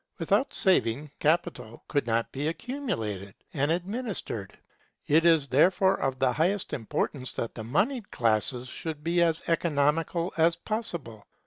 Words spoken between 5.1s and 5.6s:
is